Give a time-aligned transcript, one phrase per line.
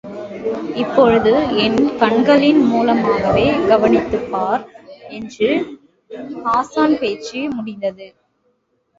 [0.75, 1.31] இப்பொழுது
[1.57, 4.63] என் கண்களின் மூலமாகவே கவனித்துப் பார்
[5.09, 5.49] என்று
[6.45, 8.07] ஹாஸான் பேச்சு முடிந்தது.